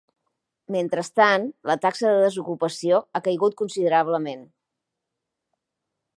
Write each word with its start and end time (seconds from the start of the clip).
Mentrestant, 0.75 1.45
la 1.71 1.75
taxa 1.83 2.15
de 2.15 2.23
desocupació 2.25 3.03
ha 3.13 3.23
caigut 3.29 3.57
considerablement. 3.63 4.43